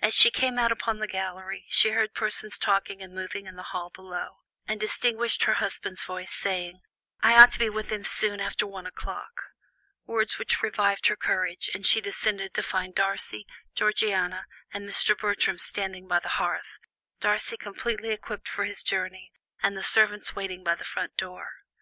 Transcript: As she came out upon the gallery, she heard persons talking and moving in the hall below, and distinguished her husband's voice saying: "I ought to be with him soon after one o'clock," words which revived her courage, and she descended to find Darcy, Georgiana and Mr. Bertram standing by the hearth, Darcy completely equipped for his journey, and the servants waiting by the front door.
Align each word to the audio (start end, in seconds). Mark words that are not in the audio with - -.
As 0.00 0.14
she 0.14 0.30
came 0.30 0.58
out 0.58 0.72
upon 0.72 0.98
the 0.98 1.06
gallery, 1.06 1.66
she 1.68 1.90
heard 1.90 2.14
persons 2.14 2.58
talking 2.58 3.02
and 3.02 3.12
moving 3.12 3.46
in 3.46 3.56
the 3.56 3.64
hall 3.74 3.90
below, 3.90 4.38
and 4.66 4.80
distinguished 4.80 5.44
her 5.44 5.52
husband's 5.60 6.02
voice 6.02 6.32
saying: 6.32 6.80
"I 7.20 7.34
ought 7.36 7.52
to 7.52 7.58
be 7.58 7.68
with 7.68 7.92
him 7.92 8.02
soon 8.02 8.40
after 8.40 8.66
one 8.66 8.86
o'clock," 8.86 9.50
words 10.06 10.38
which 10.38 10.62
revived 10.62 11.08
her 11.08 11.16
courage, 11.16 11.68
and 11.74 11.86
she 11.86 12.00
descended 12.00 12.54
to 12.54 12.62
find 12.62 12.94
Darcy, 12.94 13.44
Georgiana 13.74 14.46
and 14.72 14.88
Mr. 14.88 15.14
Bertram 15.14 15.58
standing 15.58 16.08
by 16.08 16.20
the 16.20 16.28
hearth, 16.40 16.78
Darcy 17.20 17.58
completely 17.58 18.08
equipped 18.08 18.48
for 18.48 18.64
his 18.64 18.82
journey, 18.82 19.32
and 19.62 19.76
the 19.76 19.82
servants 19.84 20.34
waiting 20.34 20.64
by 20.64 20.76
the 20.76 20.82
front 20.84 21.14
door. 21.18 21.50